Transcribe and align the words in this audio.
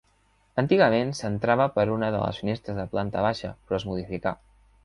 Antigament 0.61 1.11
s'entrava 1.19 1.69
per 1.77 1.85
una 1.97 2.11
de 2.17 2.23
les 2.23 2.41
finestres 2.45 2.81
de 2.81 2.89
planta 2.95 3.27
baixa, 3.29 3.55
però 3.69 3.83
es 3.83 3.91
modificà. 3.93 4.37